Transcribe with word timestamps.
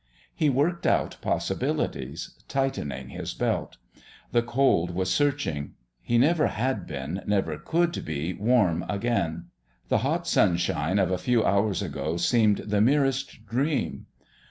He 0.33 0.49
worked 0.49 0.87
out 0.87 1.17
possibilities, 1.21 2.35
tightening 2.47 3.09
his 3.09 3.35
belt. 3.35 3.77
The 4.31 4.41
cold 4.41 4.89
was 4.89 5.13
searching; 5.13 5.73
he 6.01 6.17
never 6.17 6.47
had 6.47 6.87
been, 6.87 7.21
never 7.27 7.55
could 7.59 8.03
be 8.03 8.33
warm 8.33 8.83
again; 8.89 9.49
the 9.89 9.99
hot 9.99 10.25
sunshine 10.27 10.97
of 10.97 11.11
a 11.11 11.19
few 11.19 11.45
hours 11.45 11.83
ago 11.83 12.17
seemed 12.17 12.57
the 12.65 12.81
merest 12.81 13.45
dream. 13.45 14.07